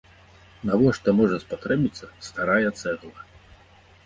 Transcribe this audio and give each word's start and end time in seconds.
Навошта 0.69 1.13
можа 1.19 1.37
спатрэбіцца 1.43 2.09
старая 2.29 2.69
цэгла? 2.81 3.23